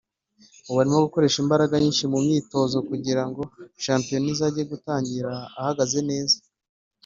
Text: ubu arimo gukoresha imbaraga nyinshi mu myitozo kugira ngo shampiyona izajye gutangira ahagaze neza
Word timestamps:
ubu 0.69 0.77
arimo 0.81 0.99
gukoresha 1.05 1.37
imbaraga 1.43 1.73
nyinshi 1.83 2.05
mu 2.11 2.17
myitozo 2.25 2.77
kugira 2.89 3.23
ngo 3.27 3.41
shampiyona 3.85 4.27
izajye 4.33 4.63
gutangira 4.71 5.31
ahagaze 5.59 5.99
neza 6.09 6.37